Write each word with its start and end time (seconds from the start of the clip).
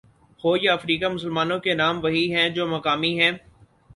ہو 0.43 0.51
یا 0.57 0.71
افریقہ 0.73 1.05
مسلمانوں 1.05 1.59
کے 1.59 1.73
نام 1.73 1.95
وہی 2.03 2.25
ہیں 2.35 2.47
جو 2.49 2.67
مقامی 2.67 3.13
ہیں۔ 3.19 3.31